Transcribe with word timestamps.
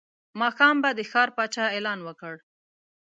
ماښام 0.39 0.75
به 0.83 0.89
د 0.97 0.99
ښار 1.11 1.29
پاچا 1.37 1.65
اعلان 1.75 1.99
وکړ. 2.07 2.35